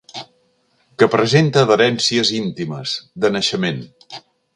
[1.01, 2.95] Que presenta adherències íntimes,
[3.27, 3.83] de naixement.